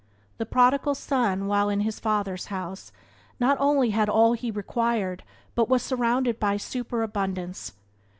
The 0.39 0.47
prodigal 0.47 0.95
son, 0.95 1.45
while 1.45 1.69
in 1.69 1.81
his 1.81 1.99
father's 1.99 2.47
house, 2.47 2.91
not 3.39 3.55
only 3.59 3.91
had 3.91 4.09
all 4.09 4.31
that 4.31 4.39
he 4.39 4.49
required, 4.49 5.21
but 5.53 5.69
was 5.69 5.83
surrounded 5.83 6.39
by 6.39 6.55
a 6.55 6.57
superabundance. 6.57 7.73